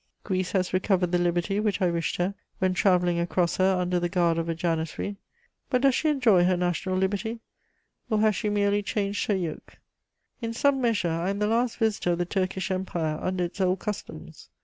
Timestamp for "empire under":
12.71-13.43